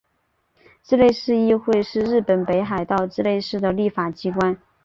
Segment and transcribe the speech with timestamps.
[0.83, 4.57] 稚内市议会是日本北海道稚内市的立法机关。